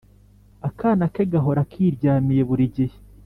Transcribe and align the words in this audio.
Akana 0.67 1.05
ke 1.13 1.23
gahora 1.31 1.61
kiryamiye 1.71 2.41
burigihe 2.49 2.95